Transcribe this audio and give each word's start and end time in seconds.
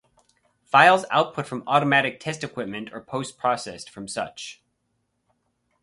Files 0.63 1.05
output 1.11 1.45
from 1.45 1.61
Automatic 1.67 2.19
Test 2.19 2.43
Equipment 2.43 2.89
or 2.91 3.01
post-processed 3.01 3.87
from 3.87 4.07
such. 4.07 4.63